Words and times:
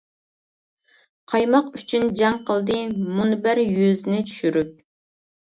قايماق 1.33 1.67
ئۈچۈن 1.81 2.09
جەڭ 2.21 2.39
قىلدى، 2.47 2.79
مۇنبەر 3.19 3.63
يۈزىنى 3.67 4.23
چۈشۈرۈپ. 4.31 4.77